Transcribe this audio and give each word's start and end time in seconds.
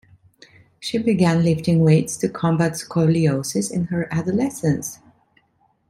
She 0.79 0.97
began 0.97 1.43
lifting 1.43 1.81
weights 1.83 2.17
to 2.17 2.27
combat 2.27 2.71
scoliosis 2.71 3.69
in 3.71 3.85
her 3.93 4.11
adolescence. 4.11 4.97